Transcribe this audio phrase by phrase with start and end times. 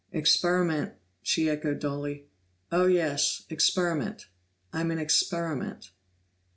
[0.11, 2.25] "Experiment?" she echoed dully.
[2.71, 4.29] "Oh, yes experiment.
[4.73, 5.91] I'm an experiment."